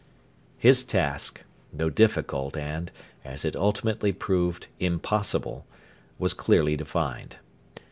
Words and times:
His 0.57 0.83
task, 0.83 1.41
though 1.71 1.91
difficult 1.91 2.57
and, 2.57 2.91
as 3.23 3.45
it 3.45 3.55
ultimately 3.55 4.11
proved, 4.11 4.65
impossible, 4.79 5.67
was 6.17 6.33
clearly 6.33 6.75
defined. 6.75 7.35